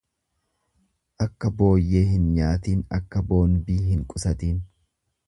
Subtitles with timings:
[1.25, 4.57] Akka booyyee hin nyaatiin akka boonbii hin qusatiin.